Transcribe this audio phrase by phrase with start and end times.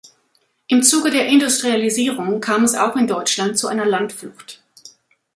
[0.65, 4.63] Im Zuge der Industrialisierung kam es auch in Deutschland zu einer Landflucht.